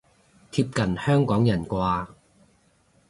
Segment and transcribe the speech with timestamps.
[0.03, 0.07] 貼近
[0.97, 2.07] 香港人啩